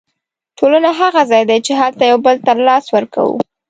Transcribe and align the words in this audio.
ټولنه 0.57 0.89
هغه 0.99 1.21
ځای 1.31 1.43
دی 1.49 1.57
چې 1.65 1.71
هلته 1.81 2.03
یو 2.11 2.19
بل 2.25 2.37
ته 2.45 2.51
لاس 2.67 2.85
ورکوو. 2.95 3.37